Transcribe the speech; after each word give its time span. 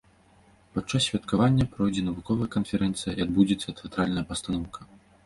Падчас 0.77 1.01
святкавання 1.09 1.67
пройдзе 1.75 2.01
навуковая 2.07 2.47
канферэнцыя 2.55 3.13
і 3.13 3.21
адбудзецца 3.27 3.75
тэатральная 3.81 4.25
пастаноўка. 4.31 4.89